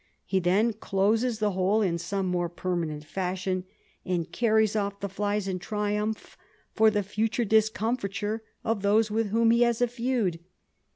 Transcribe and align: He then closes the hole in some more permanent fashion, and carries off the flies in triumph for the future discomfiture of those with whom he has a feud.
He 0.25 0.39
then 0.39 0.73
closes 0.73 1.37
the 1.37 1.51
hole 1.51 1.83
in 1.83 1.99
some 1.99 2.25
more 2.25 2.49
permanent 2.49 3.03
fashion, 3.05 3.65
and 4.03 4.31
carries 4.31 4.75
off 4.75 4.99
the 4.99 5.07
flies 5.07 5.47
in 5.47 5.59
triumph 5.59 6.35
for 6.73 6.89
the 6.89 7.03
future 7.03 7.45
discomfiture 7.45 8.41
of 8.63 8.81
those 8.81 9.11
with 9.11 9.27
whom 9.29 9.51
he 9.51 9.61
has 9.61 9.79
a 9.79 9.85
feud. 9.87 10.39